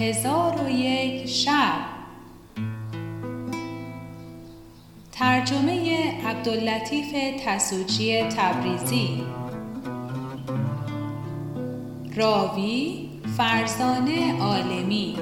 [0.00, 1.96] هزار و یک شب.
[5.12, 7.06] ترجمه عبداللطیف
[7.46, 9.22] تسوجی تبریزی.
[12.16, 15.18] راوی فرزانه عالمی.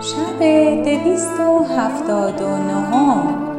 [0.00, 0.38] شب
[0.84, 3.49] دویست و هفتاد و نهم.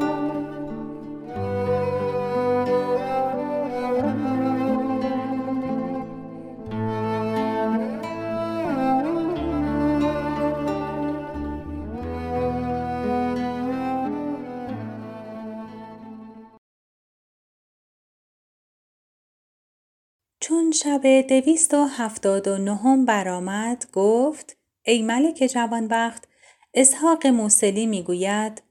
[20.92, 26.28] شب دویست و هفتاد و نهم برآمد گفت ای ملک جوانبخت
[26.74, 28.62] اسحاق موسلی می‌گوید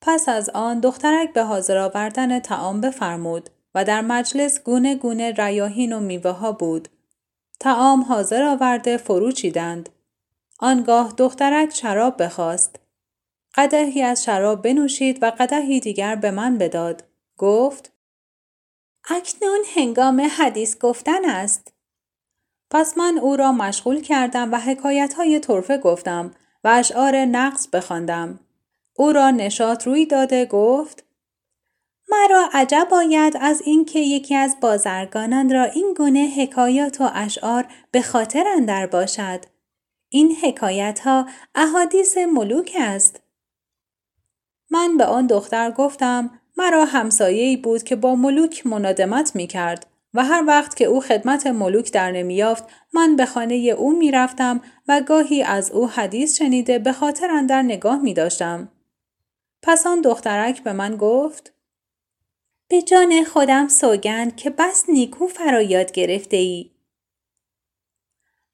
[0.00, 5.92] پس از آن دخترک به حاضر آوردن تعام بفرمود و در مجلس گونه گونه ریاهین
[5.92, 6.88] و میوه ها بود.
[7.60, 9.88] تعام حاضر آورده فرو چیدند.
[10.58, 12.80] آنگاه دخترک شراب بخواست.
[13.54, 17.04] قدهی از شراب بنوشید و قدهی دیگر به من بداد.
[17.38, 17.93] گفت
[19.08, 21.72] اکنون هنگام حدیث گفتن است.
[22.70, 28.40] پس من او را مشغول کردم و حکایت های طرفه گفتم و اشعار نقص بخواندم.
[28.94, 31.04] او را نشاط روی داده گفت
[32.08, 38.02] مرا عجب آید از اینکه یکی از بازرگانان را این گونه حکایات و اشعار به
[38.02, 39.44] خاطر اندر باشد.
[40.08, 43.20] این حکایت ها احادیث ملوک است.
[44.70, 50.24] من به آن دختر گفتم مرا همسایه‌ای بود که با ملوک منادمت می کرد و
[50.24, 55.00] هر وقت که او خدمت ملوک در نمیافت من به خانه او می رفتم و
[55.00, 58.68] گاهی از او حدیث شنیده به خاطر اندر نگاه می داشتم.
[59.62, 61.52] پس آن دخترک به من گفت
[62.68, 66.70] به جان خودم سوگند که بس نیکو فرایاد گرفته ای.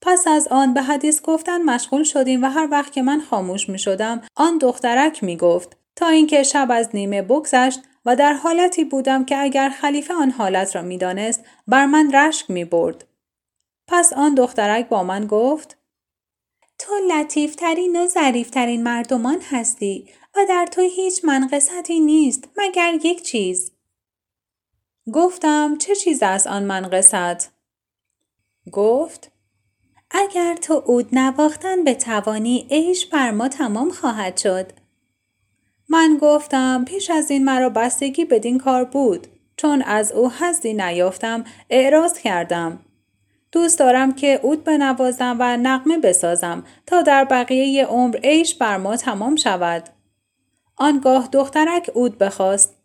[0.03, 3.79] پس از آن به حدیث گفتن مشغول شدیم و هر وقت که من خاموش می
[3.79, 9.25] شدم آن دخترک می گفت تا اینکه شب از نیمه بگذشت و در حالتی بودم
[9.25, 13.05] که اگر خلیفه آن حالت را می‌دانست بر من رشک می برد.
[13.89, 15.77] پس آن دخترک با من گفت
[16.79, 23.73] تو لطیفترین و ظریفترین مردمان هستی و در تو هیچ منقصتی نیست مگر یک چیز.
[25.13, 27.51] گفتم چه چیز است آن منقصت؟
[28.73, 29.33] گفت
[30.11, 34.80] اگر تو اود نواختن به توانی عیش بر ما تمام خواهد شد.
[35.93, 39.27] من گفتم پیش از این مرا بستگی بدین کار بود.
[39.57, 42.79] چون از او حزی نیافتم اعراض کردم.
[43.53, 48.97] دوست دارم که اود بنوازم و نقمه بسازم تا در بقیه عمر عیش بر ما
[48.97, 49.89] تمام شود.
[50.77, 52.77] آنگاه دخترک اود بخواست.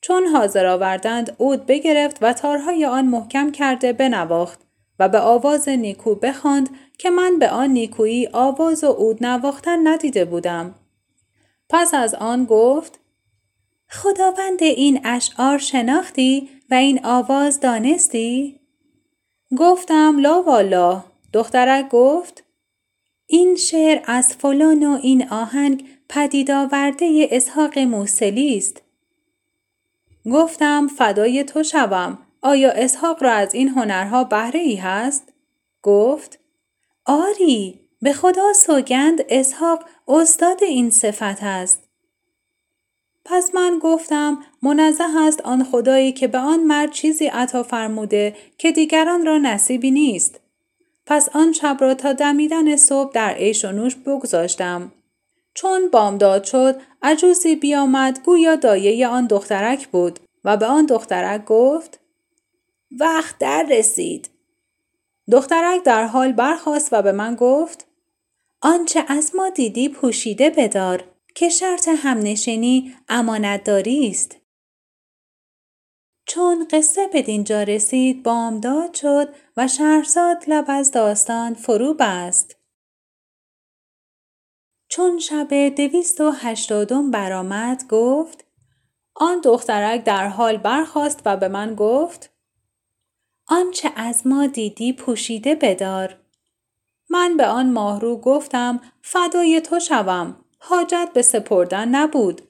[0.00, 4.60] چون حاضر آوردند اود بگرفت و تارهای آن محکم کرده بنواخت
[4.98, 6.68] و به آواز نیکو بخواند
[6.98, 10.74] که من به آن نیکویی آواز و اود نواختن ندیده بودم.
[11.72, 13.00] پس از آن گفت
[13.90, 18.60] خداوند این اشعار شناختی و این آواز دانستی؟
[19.58, 22.44] گفتم لا والا دخترک گفت
[23.26, 28.82] این شعر از فلان و این آهنگ پدید آورده اسحاق موسلی است.
[30.32, 35.32] گفتم فدای تو شوم آیا اسحاق را از این هنرها بهره ای هست؟
[35.82, 36.38] گفت
[37.06, 41.82] آری به خدا سوگند اسحاق استاد این صفت است.
[43.24, 48.72] پس من گفتم منزه است آن خدایی که به آن مرد چیزی عطا فرموده که
[48.72, 50.40] دیگران را نصیبی نیست.
[51.06, 54.92] پس آن شب را تا دمیدن صبح در عیش و نوش بگذاشتم.
[55.54, 62.00] چون بامداد شد عجوزی بیامد گویا دایه آن دخترک بود و به آن دخترک گفت
[63.00, 64.30] وقت در رسید.
[65.30, 67.86] دخترک در حال برخاست و به من گفت
[68.64, 74.36] آنچه از ما دیدی پوشیده بدار که شرط همنشینی امانتداری است.
[76.26, 82.56] چون قصه به دینجا رسید بامداد شد و شهرزاد لب از داستان فرو بست.
[84.88, 88.44] چون شب دویست و هشتادم برآمد گفت
[89.14, 92.30] آن دخترک در حال برخاست و به من گفت
[93.48, 96.21] آنچه از ما دیدی پوشیده بدار
[97.12, 102.42] من به آن ماهرو گفتم فدای تو شوم حاجت به سپردن نبود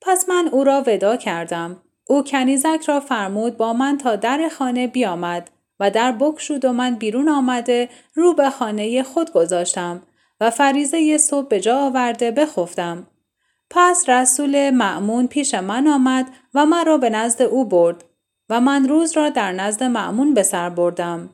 [0.00, 4.86] پس من او را ودا کردم او کنیزک را فرمود با من تا در خانه
[4.86, 5.50] بیامد
[5.80, 10.02] و در بکشود و من بیرون آمده رو به خانه خود گذاشتم
[10.40, 13.06] و فریزه صبح به جا آورده بخفتم.
[13.70, 18.04] پس رسول معمون پیش من آمد و مرا به نزد او برد
[18.48, 21.30] و من روز را در نزد معمون به سر بردم.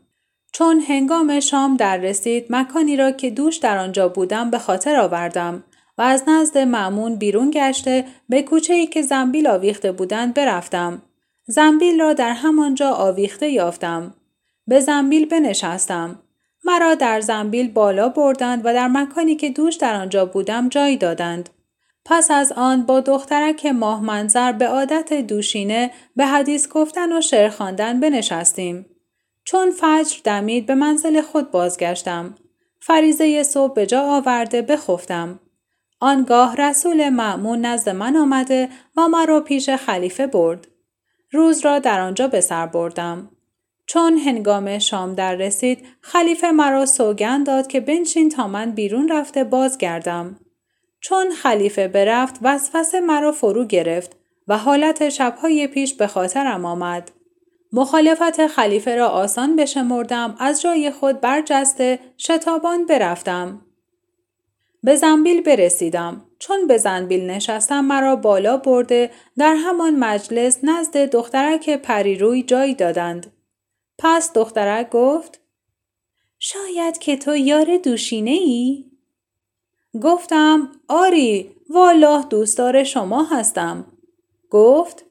[0.53, 5.65] چون هنگام شام در رسید مکانی را که دوش در آنجا بودم به خاطر آوردم
[5.99, 11.03] و از نزد معمون بیرون گشته به کوچه ای که زنبیل آویخته بودند برفتم.
[11.47, 14.15] زنبیل را در همانجا آویخته یافتم.
[14.67, 16.19] به زنبیل بنشستم.
[16.65, 21.49] مرا در زنبیل بالا بردند و در مکانی که دوش در آنجا بودم جای دادند.
[22.05, 27.49] پس از آن با دخترک ماه منظر به عادت دوشینه به حدیث گفتن و شعر
[27.49, 28.87] خواندن بنشستیم.
[29.50, 32.35] چون فجر دمید به منزل خود بازگشتم.
[32.81, 35.41] فریزه صبح به جا آورده بخفتم.
[36.00, 40.69] آنگاه رسول معمون نزد من آمده و مرا پیش خلیفه برد.
[41.33, 43.31] روز را در آنجا به سر بردم.
[43.87, 49.45] چون هنگام شام در رسید خلیفه مرا سوگند داد که بنشین تا من بیرون رفته
[49.45, 50.41] بازگردم.
[51.00, 54.17] چون خلیفه برفت وسوسه مرا فرو گرفت
[54.49, 57.11] و حالت شبهای پیش به خاطرم آمد.
[57.73, 63.61] مخالفت خلیفه را آسان بشمردم از جای خود برجسته شتابان برفتم.
[64.82, 66.25] به زنبیل برسیدم.
[66.38, 73.32] چون به زنبیل نشستم مرا بالا برده در همان مجلس نزد دخترک پریروی جای دادند.
[73.99, 75.41] پس دخترک گفت
[76.38, 78.85] شاید که تو یار دوشینه ای؟
[80.03, 83.93] گفتم آری والله دوستدار شما هستم.
[84.50, 85.05] گفت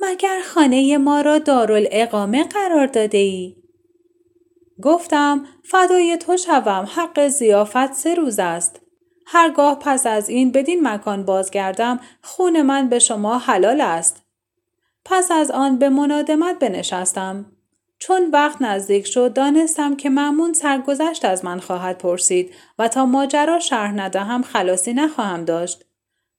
[0.00, 3.56] مگر خانه ما را دارالاقامه قرار داده ای؟
[4.82, 8.80] گفتم فدای تو شوم حق زیافت سه روز است.
[9.26, 14.22] هرگاه پس از این بدین مکان بازگردم خون من به شما حلال است.
[15.04, 17.46] پس از آن به منادمت بنشستم.
[17.98, 23.58] چون وقت نزدیک شد دانستم که معمون سرگذشت از من خواهد پرسید و تا ماجرا
[23.58, 25.84] شرح ندهم خلاصی نخواهم داشت.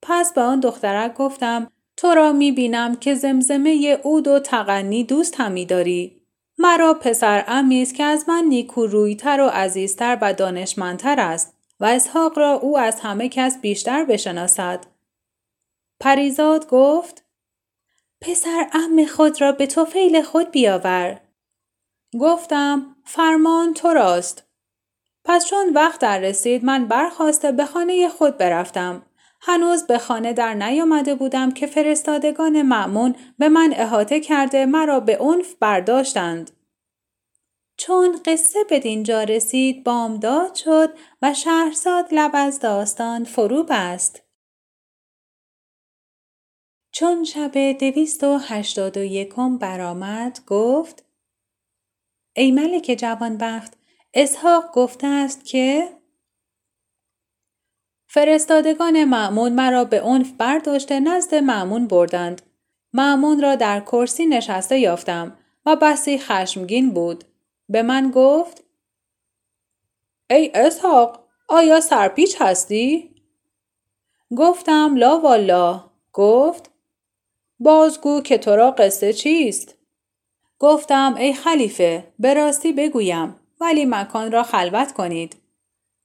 [0.02, 1.70] پس به آن دخترک گفتم
[2.00, 6.22] تو را می بینم که زمزمه اود و تغنی دوست همی داری.
[6.58, 12.38] مرا پسر است که از من نیکو رویتر و عزیزتر و دانشمندتر است و اسحاق
[12.38, 14.86] را او از همه کس بیشتر بشناسد.
[16.00, 17.24] پریزاد گفت
[18.20, 21.20] پسر ام خود را به توفیل خود بیاور.
[22.20, 24.44] گفتم فرمان تو راست.
[25.24, 29.02] پس چون وقت در رسید من برخواسته به خانه خود برفتم.
[29.40, 35.18] هنوز به خانه در نیامده بودم که فرستادگان معمون به من احاطه کرده مرا به
[35.18, 36.50] عنف برداشتند.
[37.76, 44.22] چون قصه به دینجا رسید بامداد شد و شهرزاد لب از داستان فرو بست.
[46.92, 51.04] چون شب دویست و هشتاد و یکم برآمد گفت
[52.36, 53.72] ای ملک جوانبخت
[54.14, 55.99] اسحاق گفته است که
[58.12, 62.42] فرستادگان معمون مرا به عنف برداشته نزد معمون بردند.
[62.92, 65.36] معمون را در کرسی نشسته یافتم
[65.66, 67.24] و بسی خشمگین بود.
[67.68, 68.64] به من گفت
[70.30, 73.14] ای اسحاق آیا سرپیچ هستی؟
[74.36, 76.70] گفتم لا والا گفت
[77.58, 79.74] بازگو که تو را قصه چیست؟
[80.58, 85.39] گفتم ای خلیفه به راستی بگویم ولی مکان را خلوت کنید.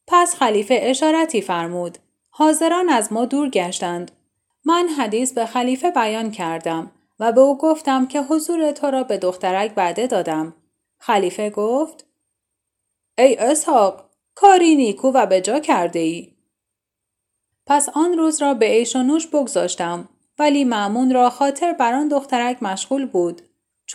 [0.07, 1.97] پس خلیفه اشارتی فرمود.
[2.29, 4.11] حاضران از ما دور گشتند.
[4.65, 9.17] من حدیث به خلیفه بیان کردم و به او گفتم که حضور تو را به
[9.17, 10.53] دخترک وعده دادم.
[10.97, 12.05] خلیفه گفت
[13.17, 16.35] ای اسحاق کاری نیکو و به جا کرده ای.
[17.65, 20.09] پس آن روز را به ایش و نوش بگذاشتم
[20.39, 23.41] ولی معمون را خاطر بر آن دخترک مشغول بود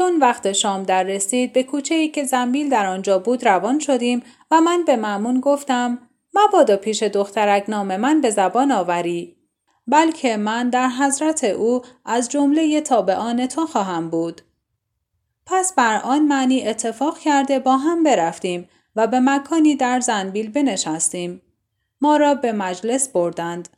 [0.01, 4.23] چون وقت شام در رسید به کوچه ای که زنبیل در آنجا بود روان شدیم
[4.51, 5.99] و من به معمون گفتم
[6.35, 9.37] مبادا پیش دخترک نام من به زبان آوری
[9.87, 14.43] بلکه من در حضرت او از جمله تابعان تو خواهم بود.
[15.47, 21.43] پس بر آن معنی اتفاق کرده با هم برفتیم و به مکانی در زنبیل بنشستیم.
[22.01, 23.69] ما را به مجلس بردند.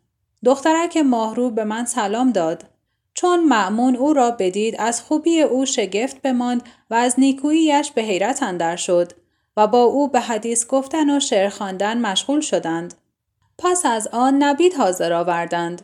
[0.44, 2.71] دخترک ماهرو به من سلام داد.
[3.14, 8.42] چون معمون او را بدید از خوبی او شگفت بماند و از نیکوییش به حیرت
[8.42, 9.12] اندر شد
[9.57, 12.95] و با او به حدیث گفتن و شعر خواندن مشغول شدند.
[13.59, 15.83] پس از آن نبید حاضر آوردند.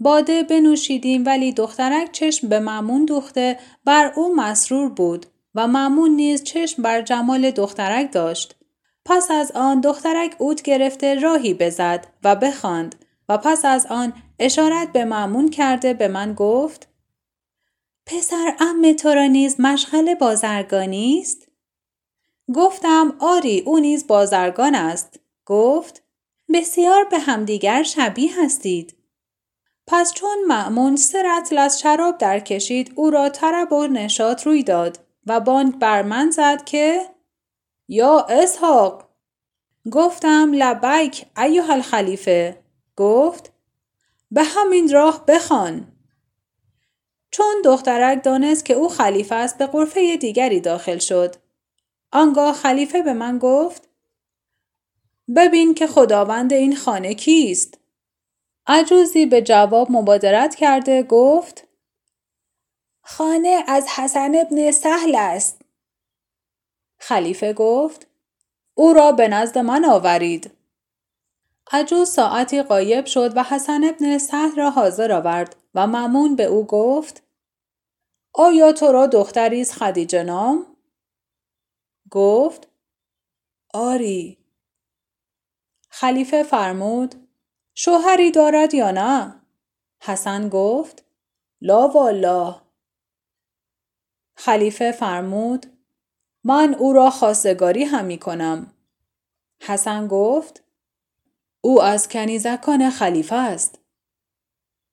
[0.00, 6.42] باده بنوشیدیم ولی دخترک چشم به معمون دوخته بر او مسرور بود و معمون نیز
[6.42, 8.54] چشم بر جمال دخترک داشت.
[9.04, 12.94] پس از آن دخترک اود گرفته راهی بزد و بخواند
[13.28, 16.88] و پس از آن اشارت به معمون کرده به من گفت
[18.06, 21.48] پسر ام تو را نیز مشغل بازرگانی است؟
[22.54, 25.20] گفتم آری او نیز بازرگان است.
[25.46, 26.02] گفت
[26.54, 28.96] بسیار به همدیگر شبیه هستید.
[29.86, 34.62] پس چون معمون سه رتل از شراب در کشید او را طرب و نشاط روی
[34.62, 37.06] داد و بانگ بر من زد که
[37.88, 39.08] یا اسحاق
[39.92, 42.58] گفتم لبیک ایوه الخلیفه
[42.98, 43.52] گفت
[44.30, 45.92] به همین راه بخوان.
[47.30, 51.36] چون دخترک دانست که او خلیفه است به قرفه دیگری داخل شد.
[52.12, 53.88] آنگاه خلیفه به من گفت
[55.36, 57.78] ببین که خداوند این خانه کیست.
[58.66, 61.68] عجوزی به جواب مبادرت کرده گفت
[63.02, 65.62] خانه از حسن ابن سهل است.
[66.98, 68.06] خلیفه گفت
[68.74, 70.57] او را به نزد من آورید.
[71.72, 76.66] عجوز ساعتی قایب شد و حسن ابن سهل را حاضر آورد و ممون به او
[76.66, 77.22] گفت
[78.32, 80.76] آیا تو را دختری است خدیجه نام؟
[82.10, 82.68] گفت
[83.74, 84.38] آری
[85.90, 87.28] خلیفه فرمود
[87.74, 89.40] شوهری دارد یا نه؟
[90.02, 91.04] حسن گفت
[91.60, 92.60] لا والله
[94.36, 95.66] خلیفه فرمود
[96.44, 98.72] من او را خواستگاری هم می کنم.
[99.60, 100.67] حسن گفت
[101.60, 103.78] او از کنیزکان خلیفه است.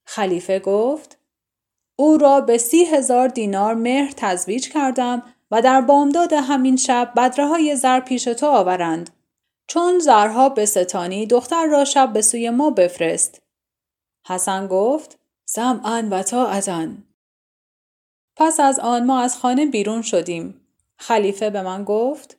[0.08, 1.18] خلیفه گفت
[1.96, 7.48] او را به سی هزار دینار مهر تزویج کردم و در بامداد همین شب بدره
[7.48, 9.10] های زر پیش تو آورند.
[9.68, 13.42] چون زرها به ستانی دختر را شب به سوی ما بفرست.
[14.28, 16.88] حسن گفت سمعا و طاعتا
[18.36, 20.62] پس از آن ما از خانه بیرون شدیم.
[20.98, 22.38] خلیفه به من گفت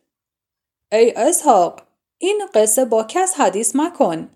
[0.92, 1.85] ای اسحاق
[2.18, 4.28] این قصه با کس حدیث مکن.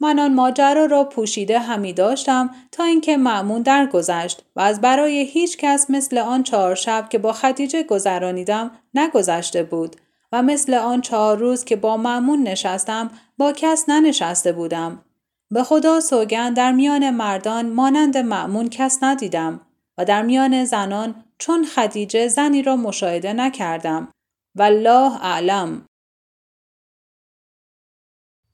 [0.00, 5.56] من آن ماجرا را پوشیده همی داشتم تا اینکه معمون درگذشت و از برای هیچ
[5.56, 9.96] کس مثل آن چهار شب که با خدیجه گذرانیدم نگذشته بود
[10.32, 15.04] و مثل آن چهار روز که با معمون نشستم با کس ننشسته بودم.
[15.50, 19.60] به خدا سوگند در میان مردان مانند معمون کس ندیدم
[19.98, 24.08] و در میان زنان چون خدیجه زنی را مشاهده نکردم.
[24.54, 25.86] والله اعلم.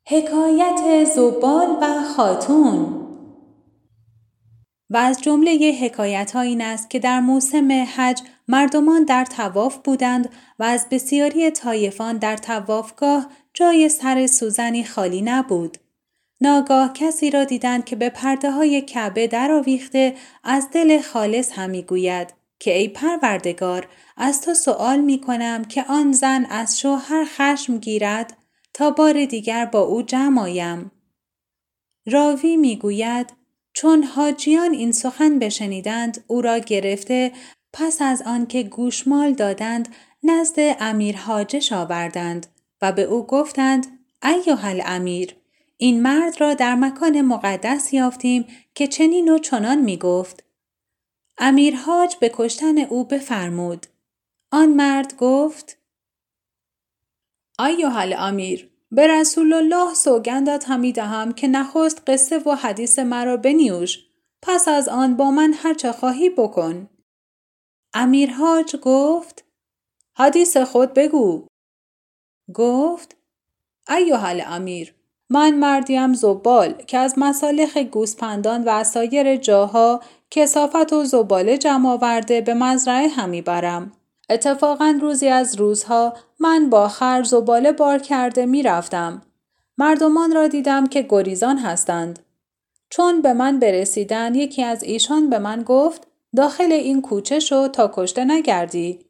[0.08, 3.02] حکایت زبال و خاتون
[4.90, 10.28] و از جمله حکایت ها این است که در موسم حج مردمان در تواف بودند
[10.58, 15.78] و از بسیاری طایفان در توافگاه جای سر سوزنی خالی نبود.
[16.40, 22.34] ناگاه کسی را دیدند که به پرده های کعبه درآویخته از دل خالص همی گوید
[22.58, 28.41] که ای پروردگار از تو سوال می کنم که آن زن از شوهر خشم گیرد
[28.74, 30.90] تا بار دیگر با او جمع آیم.
[32.06, 33.32] راوی می گوید
[33.72, 37.32] چون حاجیان این سخن بشنیدند او را گرفته
[37.72, 39.88] پس از آنکه گوشمال دادند
[40.22, 42.46] نزد امیر حاجش آوردند
[42.82, 43.86] و به او گفتند
[44.22, 45.36] ایها امیر
[45.76, 50.44] این مرد را در مکان مقدس یافتیم که چنین و چنان می گفت.
[51.38, 53.86] امیر حاج به کشتن او بفرمود.
[54.50, 55.78] آن مرد گفت
[57.66, 64.06] ایها امیر به رسول الله سوگندت همی دهم که نخست قصه و حدیث مرا بنیوش.
[64.42, 66.88] پس از آن با من هرچه خواهی بکن.
[67.94, 69.44] امیر حاج گفت
[70.18, 71.46] حدیث خود بگو.
[72.54, 73.16] گفت
[73.88, 74.94] ایها امیر
[75.30, 82.40] من مردیم زبال که از مسالخ گوسپندان و سایر جاها کسافت و زباله جمع آورده
[82.40, 83.92] به مزرعه همی برم.
[84.30, 89.22] اتفاقا روزی از روزها من با خر زباله بار کرده می رفتم.
[89.78, 92.18] مردمان را دیدم که گریزان هستند.
[92.90, 97.90] چون به من برسیدن یکی از ایشان به من گفت داخل این کوچه شو تا
[97.94, 99.06] کشته نگردی.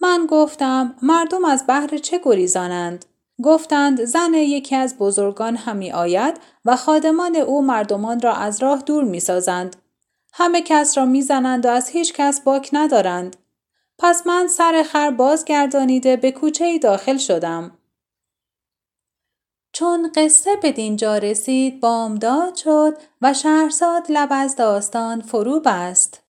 [0.00, 3.04] من گفتم مردم از بحر چه گریزانند؟
[3.42, 9.04] گفتند زن یکی از بزرگان همی آید و خادمان او مردمان را از راه دور
[9.04, 9.76] می سازند.
[10.32, 13.36] همه کس را می‌زنند و از هیچ کس باک ندارند.
[13.98, 17.78] پس من سر خر بازگردانیده به کوچه داخل شدم.
[19.72, 26.23] چون قصه به دینجا رسید بامداد شد و شهرزاد لب از داستان فرو بست.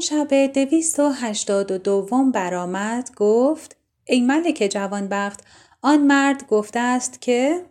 [0.00, 5.40] شب دویست و هشتاد و دوم برآمد گفت ای ملک جوانبخت
[5.82, 7.64] آن مرد گفته است که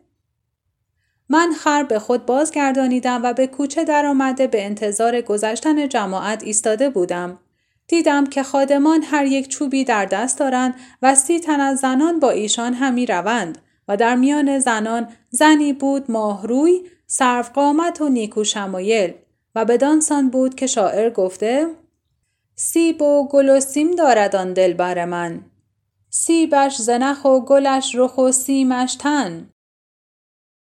[1.29, 7.39] من خر به خود بازگردانیدم و به کوچه درآمده به انتظار گذشتن جماعت ایستاده بودم.
[7.87, 12.29] دیدم که خادمان هر یک چوبی در دست دارند و سی تن از زنان با
[12.29, 13.57] ایشان همی روند
[13.87, 16.81] و در میان زنان زنی بود ماهروی
[17.53, 19.13] قامت و نیکو شمایل
[19.55, 21.67] و بدانسان بود که شاعر گفته
[22.61, 25.41] سیب و گل و سیم دارد آن دلبر من.
[26.09, 29.49] سیبش زنخ و گلش رخ و سیمش تن.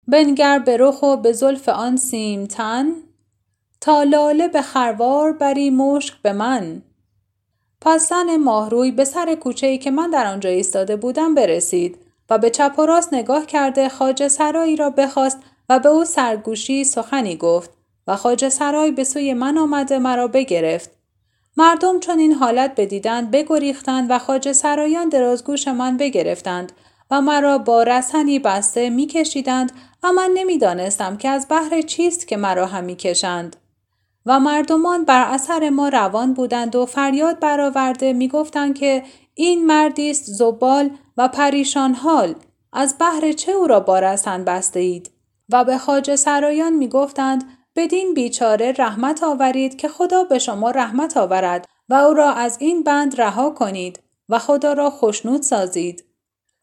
[0.07, 2.93] بنگر به رخ و به زلف آن سیم تن.
[3.81, 6.81] تا لاله به خروار بری مشک به من.
[7.81, 11.97] پس زن ماهروی به سر کوچه ای که من در آنجا ایستاده بودم برسید
[12.29, 15.39] و به چپ و راست نگاه کرده خاج سرایی را بخواست
[15.69, 17.69] و به او سرگوشی سخنی گفت
[18.07, 20.96] و خاج سرای به سوی من آمده مرا بگرفت.
[21.59, 26.71] مردم چون این حالت بدیدند بگریختند و خاج سرایان درازگوش من بگرفتند
[27.11, 29.71] و مرا با رسنی بسته میکشیدند
[30.03, 33.55] و من نمی‌دانستم که از بحر چیست که مرا هم می‌کشند.
[34.25, 39.03] و مردمان بر اثر ما روان بودند و فریاد برآورده می‌گفتند که
[39.35, 42.35] این مردی است زبال و پریشان حال
[42.73, 45.11] از بحر چه او را با رسن بسته اید
[45.49, 51.65] و به خاج سرایان می‌گفتند بدین بیچاره رحمت آورید که خدا به شما رحمت آورد
[51.89, 56.03] و او را از این بند رها کنید و خدا را خوشنود سازید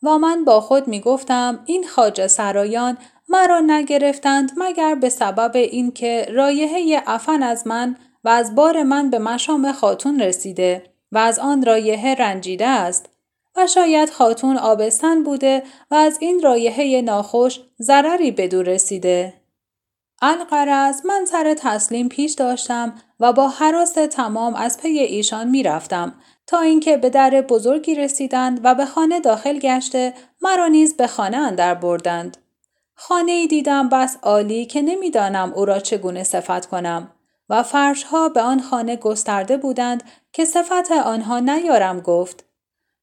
[0.03, 6.27] و من با خود می گفتم این خاج سرایان مرا نگرفتند مگر به سبب اینکه
[6.31, 11.65] رایحه افن از من و از بار من به مشام خاتون رسیده و از آن
[11.65, 13.09] رایحه رنجیده است
[13.57, 19.44] و شاید خاتون آبستن بوده و از این رایحه ناخوش ضرری بدو رسیده.
[20.27, 26.15] القرز من سر تسلیم پیش داشتم و با حراس تمام از پی ایشان می‌رفتم
[26.47, 31.37] تا اینکه به در بزرگی رسیدند و به خانه داخل گشته مرا نیز به خانه
[31.37, 32.37] اندر بردند.
[32.95, 37.11] خانه ای دیدم بس عالی که نمی‌دانم او را چگونه صفت کنم
[37.49, 42.45] و فرشها به آن خانه گسترده بودند که صفت آنها نیارم گفت.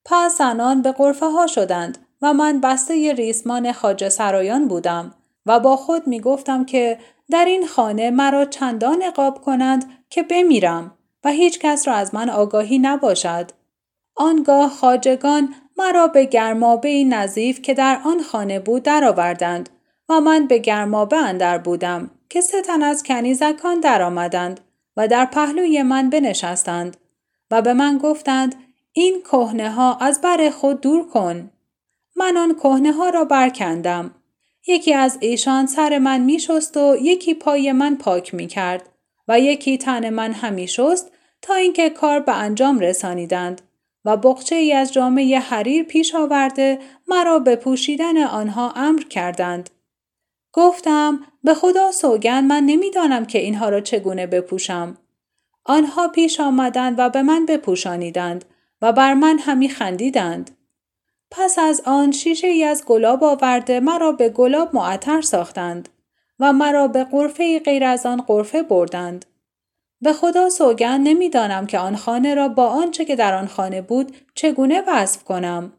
[0.05, 5.75] پس زنان به قرفه ها شدند و من بسته ریسمان خاج سرایان بودم و با
[5.75, 6.99] خود می گفتم که
[7.32, 12.30] در این خانه مرا چندان اقاب کنند که بمیرم و هیچ کس را از من
[12.30, 13.51] آگاهی نباشد.
[14.15, 19.69] آنگاه خاجگان مرا به گرمابه نظیف که در آن خانه بود درآوردند
[20.10, 24.60] و من به گرمابه اندر بودم که سه تن از کنیزکان درآمدند
[24.97, 26.97] و در پهلوی من بنشستند
[27.51, 28.56] و به من گفتند
[28.93, 31.51] این کهنه ها از بر خود دور کن.
[32.15, 34.12] من آن کهنه ها را برکندم.
[34.67, 38.89] یکی از ایشان سر من می شست و یکی پای من پاک می کرد
[39.28, 43.62] و یکی تن من همی شست تا اینکه کار به انجام رسانیدند
[44.06, 49.69] و بقچه ای از جامعه حریر پیش آورده مرا به پوشیدن آنها امر کردند.
[50.54, 54.97] گفتم به خدا سوگند من نمی‌دانم که اینها را چگونه بپوشم.
[55.65, 58.45] آنها پیش آمدند و به من بپوشانیدند
[58.82, 60.52] و بر من همی خندیدند.
[61.31, 65.89] پس از آن شیشه ای از گلاب آورده مرا به گلاب معطر ساختند
[66.39, 69.25] و مرا به قرفه غیر از آن قرفه بردند.
[70.01, 74.15] به خدا سوگند نمی‌دانم که آن خانه را با آنچه که در آن خانه بود
[74.35, 75.73] چگونه وصف کنم.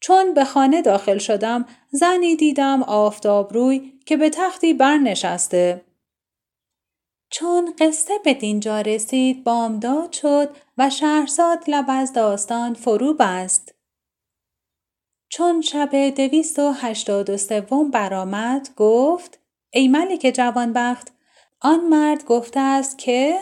[0.00, 5.84] چون به خانه داخل شدم زنی دیدم آفتاب روی که به تختی برنشسته.
[7.30, 13.73] چون قصه به دینجا رسید بامداد شد و شهرزاد لب از داستان فرو بست.
[15.36, 19.38] چون شب دویست و هشتاد و سوم برآمد گفت
[19.70, 21.12] ای ملک جوانبخت
[21.60, 23.38] آن مرد گفته است که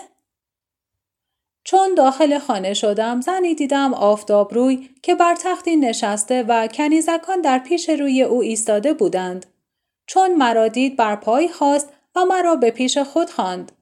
[1.64, 7.58] چون داخل خانه شدم زنی دیدم آفتاب روی که بر تختی نشسته و کنیزکان در
[7.58, 9.46] پیش روی او ایستاده بودند.
[10.06, 13.72] چون مرا دید بر پای خواست و مرا به پیش خود خواند.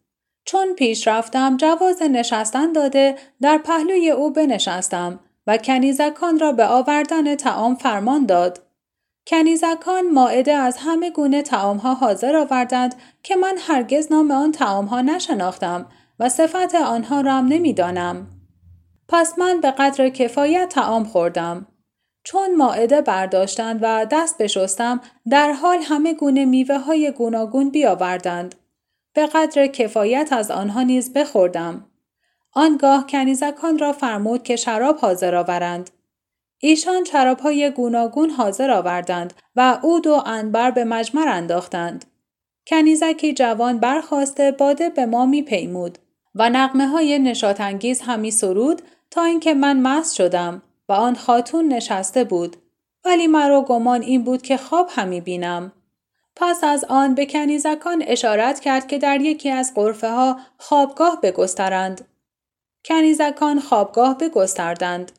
[0.45, 5.21] چون پیش رفتم جواز نشستن داده در پهلوی او بنشستم
[5.51, 8.63] و کنیزکان را به آوردن تعام فرمان داد.
[9.27, 15.87] کنیزکان ماعده از همه گونه تعامها حاضر آوردند که من هرگز نام آن تعامها نشناختم
[16.19, 18.27] و صفت آنها را هم نمی‌دانم.
[19.09, 21.67] پس من به قدر کفایت تعام خوردم.
[22.25, 28.55] چون ماعده برداشتند و دست بشستم در حال همه گونه میوه های گوناگون بیاوردند.
[29.15, 31.90] به قدر کفایت از آنها نیز بخوردم.
[32.53, 35.91] آنگاه کنیزکان را فرمود که شراب حاضر آورند.
[36.59, 37.07] ایشان
[37.43, 42.05] های گوناگون حاضر آوردند و عود و انبر به مجمر انداختند.
[42.67, 45.99] کنیزکی جوان برخواسته باده به ما می پیمود
[46.35, 52.25] و نقمه های نشاتانگیز همی سرود تا اینکه من مست شدم و آن خاتون نشسته
[52.25, 52.57] بود
[53.05, 55.73] ولی مرا گمان این بود که خواب همی بینم
[56.37, 62.10] پس از آن به کنیزکان اشارت کرد که در یکی از قرفه ها خوابگاه بگسترند
[62.85, 65.13] کنیزکان خوابگاه بگستردند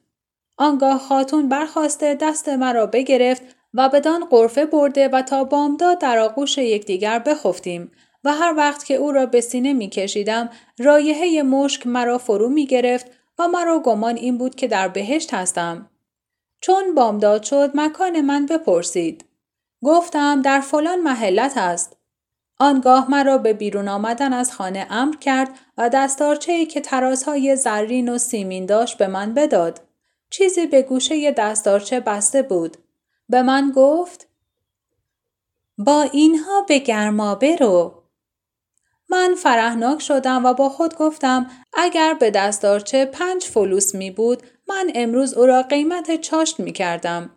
[0.58, 3.42] آنگاه خاتون برخواسته دست مرا بگرفت
[3.74, 7.92] و بدان قرفه برده و تا بامداد در آغوش یکدیگر بخفتیم
[8.24, 12.66] و هر وقت که او را به سینه می کشیدم رایحه مشک مرا فرو می
[12.66, 13.06] گرفت
[13.40, 15.90] و مرا گمان این بود که در بهشت هستم.
[16.62, 19.26] چون بامداد شد مکان من بپرسید.
[19.84, 21.98] گفتم در فلان محلت است.
[22.60, 25.50] آنگاه مرا به بیرون آمدن از خانه امر کرد
[25.90, 29.82] دستارچه که ترازهای زرین و سیمین داشت به من بداد.
[30.30, 32.78] چیزی به گوشه دستارچه بسته بود.
[33.30, 34.28] به من گفت
[35.78, 38.02] با اینها به گرما برو.
[39.10, 44.92] من فرهناک شدم و با خود گفتم اگر به دستارچه پنج فلوس می بود من
[44.96, 47.30] امروز او را قیمت چاشت می کردم.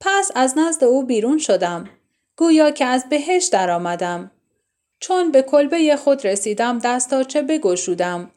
[0.00, 1.90] پس از نزد او بیرون شدم.
[2.36, 4.30] گویا که از بهش درآمدم.
[5.00, 8.30] چون به کلبه خود رسیدم دستارچه بگشودم.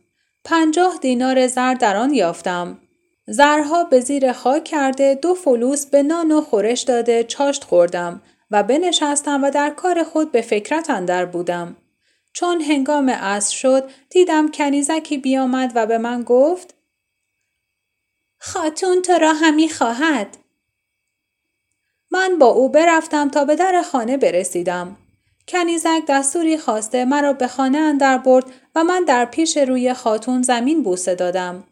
[0.44, 2.80] پنجاه دینار زر در آن یافتم.
[3.28, 8.22] زرها به زیر خاک کرده دو فلوس به نان و خورش داده چاشت خوردم
[8.52, 11.78] و بنشستم و در کار خود به فکرت اندر بودم.
[12.34, 16.76] چون هنگام عصر شد دیدم کنیزکی بیامد و به من گفت
[18.40, 20.38] خاتون تو را همی خواهد.
[22.12, 24.98] من با او برفتم تا به در خانه برسیدم.
[25.48, 30.84] کنیزک دستوری خواسته مرا به خانه اندر برد و من در پیش روی خاتون زمین
[30.84, 31.64] بوسه دادم.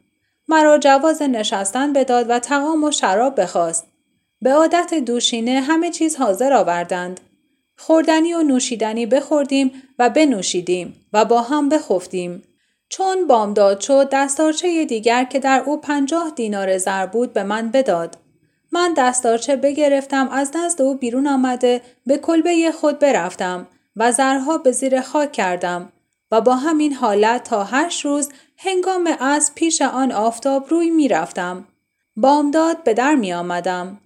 [0.48, 3.88] مرا جواز نشستن بداد و تقام و شراب بخواست.
[4.42, 7.20] به عادت دوشینه همه چیز حاضر آوردند.
[7.78, 12.44] خوردنی و نوشیدنی بخوردیم و بنوشیدیم و با هم بخفتیم.
[12.90, 18.18] چون بامداد شد دستارچه دیگر که در او پنجاه دینار زر بود به من بداد.
[18.72, 24.72] من دستارچه بگرفتم از نزد او بیرون آمده به کلبه خود برفتم و زرها به
[24.72, 25.92] زیر خاک کردم
[26.32, 31.68] و با همین حالت تا هشت روز هنگام از پیش آن آفتاب روی می رفتم.
[32.16, 34.02] بامداد به در می آمدم.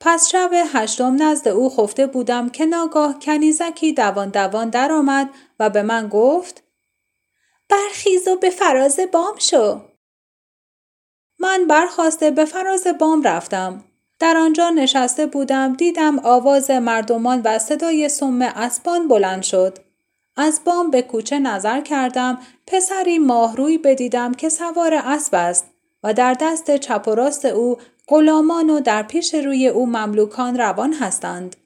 [0.00, 5.70] پس شب هشتم نزد او خفته بودم که ناگاه کنیزکی دوان دوان در آمد و
[5.70, 6.62] به من گفت
[7.68, 9.80] برخیز و به فراز بام شو.
[11.38, 13.84] من برخواسته به فراز بام رفتم.
[14.20, 19.78] در آنجا نشسته بودم دیدم آواز مردمان و صدای سم اسبان بلند شد.
[20.36, 25.64] از بام به کوچه نظر کردم پسری ماهروی بدیدم که سوار اسب است
[26.02, 27.78] و در دست چپ و راست او
[28.08, 31.56] غلامان و در پیش روی او مملوکان روان هستند.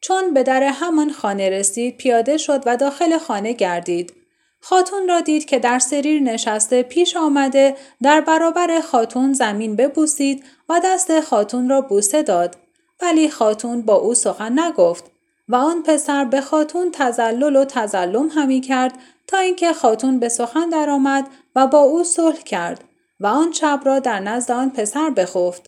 [0.00, 4.19] چون به در همان خانه رسید پیاده شد و داخل خانه گردید.
[4.60, 10.80] خاتون را دید که در سریر نشسته پیش آمده در برابر خاتون زمین ببوسید و
[10.84, 12.56] دست خاتون را بوسه داد.
[13.02, 15.10] ولی خاتون با او سخن نگفت
[15.48, 20.68] و آن پسر به خاتون تزلل و تزلم همی کرد تا اینکه خاتون به سخن
[20.68, 22.84] درآمد و با او صلح کرد
[23.20, 25.66] و آن شب را در نزد آن پسر بخفت.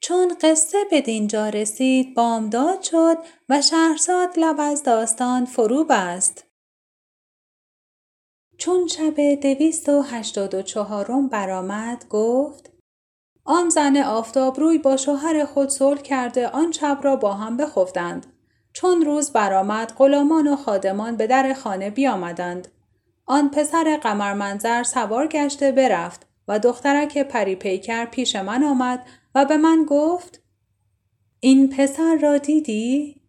[0.00, 6.49] چون قصه به دینجا رسید بامداد شد و شهرزاد لب از داستان فرو بست
[8.60, 12.70] چون شب دویست و هشتاد و چهارم برآمد گفت
[13.44, 18.26] آن زن آفتاب روی با شوهر خود صلح کرده آن شب را با هم بخفتند
[18.72, 22.68] چون روز برآمد غلامان و خادمان به در خانه بیامدند
[23.26, 29.44] آن پسر قمر منظر سوار گشته برفت و دخترک پری پیکر پیش من آمد و
[29.44, 30.42] به من گفت
[31.40, 33.20] این پسر را دیدی؟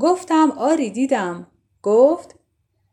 [0.00, 1.46] گفتم آری دیدم.
[1.82, 2.39] گفت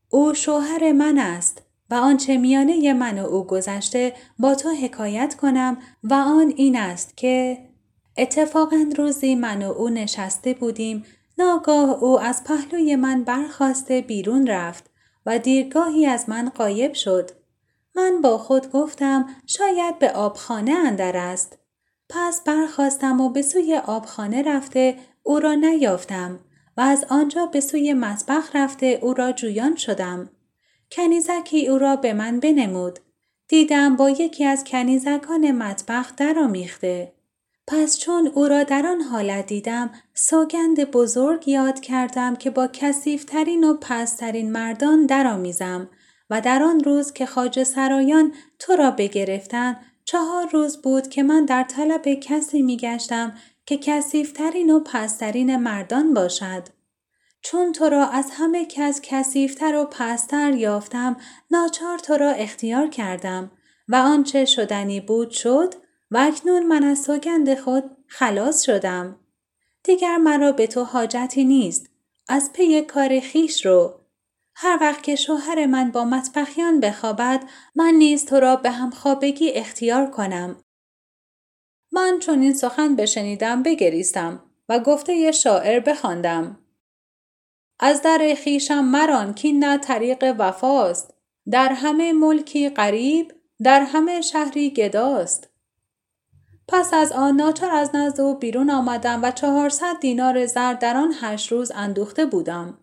[0.10, 5.78] او شوهر من است و آنچه میانه من و او گذشته با تو حکایت کنم
[6.04, 7.58] و آن این است که
[8.17, 11.04] اتفاقا روزی من و او نشسته بودیم
[11.38, 14.89] ناگاه او از پهلوی من برخواسته بیرون رفت
[15.26, 17.32] و دیرگاهی از من قایب شد.
[17.96, 21.58] من با خود گفتم شاید به آبخانه اندر است.
[22.10, 26.39] پس برخواستم و به سوی آبخانه رفته او را نیافتم
[26.77, 30.29] و از آنجا به سوی مسبخ رفته او را جویان شدم.
[30.91, 32.99] کنیزکی او را به من بنمود.
[33.47, 37.13] دیدم با یکی از کنیزکان مطبخ درآمیخته.
[37.67, 43.63] پس چون او را در آن حالت دیدم سوگند بزرگ یاد کردم که با کسیفترین
[43.63, 45.89] و پسترین مردان درآمیزم
[46.29, 51.45] و در آن روز که خاج سرایان تو را بگرفتن چهار روز بود که من
[51.45, 53.33] در طلب کسی می گشتم
[53.67, 56.67] که کسیفترین و پسترین مردان باشد.
[57.41, 61.17] چون تو را از همه کس کسیفتر و پستر یافتم
[61.51, 63.51] ناچار تو را اختیار کردم
[63.88, 65.73] و آنچه شدنی بود شد
[66.12, 69.19] و اکنون من از سوگند خود خلاص شدم.
[69.84, 71.89] دیگر مرا به تو حاجتی نیست.
[72.30, 73.99] از پی کار خیش رو.
[74.56, 77.43] هر وقت که شوهر من با مطبخیان بخوابد
[77.75, 80.56] من نیز تو را به همخوابگی اختیار کنم.
[81.97, 86.60] من چون این سخن بشنیدم بگریستم و گفته شاعر بخواندم.
[87.79, 91.13] از در خیشم مران که نه طریق وفاست.
[91.51, 93.33] در همه ملکی قریب
[93.63, 95.49] در همه شهری گداست.
[96.67, 101.13] پس از آن ناچار از نزد او بیرون آمدم و چهارصد دینار زر در آن
[101.21, 102.77] هشت روز اندوخته بودم.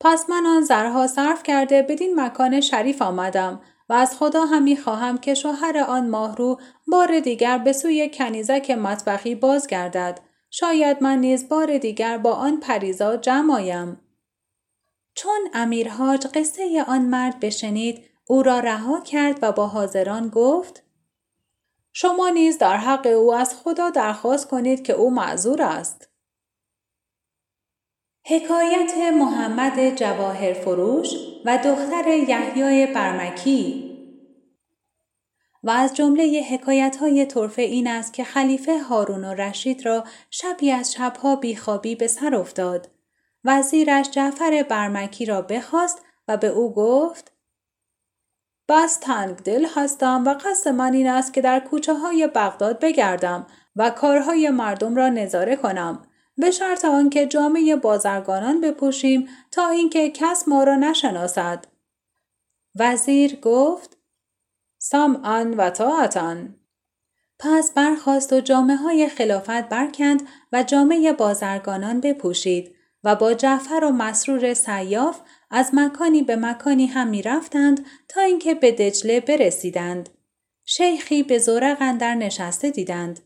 [0.00, 5.18] پس من آن زرها صرف کرده بدین مکان شریف آمدم و از خدا همی خواهم
[5.18, 10.20] که شوهر آن ماهرو بار دیگر به سوی کنیزک مطبخی بازگردد
[10.50, 14.00] شاید من نیز بار دیگر با آن پریزا جمع آیم
[15.14, 20.82] چون امیرحاج قصه آن مرد بشنید او را رها کرد و با حاضران گفت
[21.92, 26.08] شما نیز در حق او از خدا درخواست کنید که او معذور است.
[28.28, 31.08] حکایت محمد جواهر فروش
[31.44, 33.92] و دختر یحیای برمکی
[35.62, 40.70] و از جمله حکایت های طرفه این است که خلیفه هارون و رشید را شبی
[40.70, 42.90] از شبها بیخوابی به سر افتاد.
[43.44, 47.32] وزیرش جعفر برمکی را بخواست و به او گفت
[48.68, 53.46] بس تنگ دل هستم و قصد من این است که در کوچه های بغداد بگردم
[53.76, 56.02] و کارهای مردم را نظاره کنم
[56.38, 61.66] به شرط آنکه جامعه بازرگانان بپوشیم تا اینکه کس ما را نشناسد
[62.78, 63.98] وزیر گفت
[64.78, 66.36] سامعا و طاعتا
[67.38, 70.22] پس برخواست و جامعه های خلافت برکند
[70.52, 75.20] و جامعه بازرگانان بپوشید و با جعفر و مسرور سیاف
[75.50, 80.08] از مکانی به مکانی هم می رفتند تا اینکه به دجله برسیدند.
[80.64, 83.20] شیخی به زورق اندر نشسته دیدند.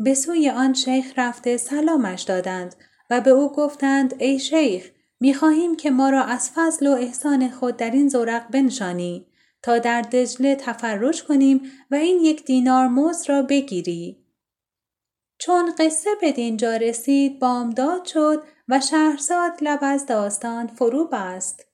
[0.00, 2.74] به سوی آن شیخ رفته سلامش دادند
[3.10, 4.90] و به او گفتند ای شیخ
[5.38, 9.26] خواهیم که ما را از فضل و احسان خود در این زورق بنشانی
[9.62, 14.24] تا در دجله تفرج کنیم و این یک دینار موز را بگیری.
[15.38, 21.69] چون قصه به دینجا رسید بامداد شد و شهرزاد لب از داستان فرو بست